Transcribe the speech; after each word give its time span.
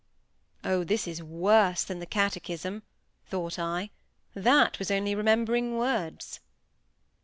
"Oh! 0.63 0.83
this 0.83 1.07
is 1.07 1.21
worse 1.21 1.83
than 1.83 1.99
the 1.99 2.07
catechism," 2.07 2.81
thought 3.27 3.59
I; 3.59 3.91
"that 4.33 4.79
was 4.79 4.89
only 4.89 5.13
remembering 5.13 5.77
words." 5.77 6.39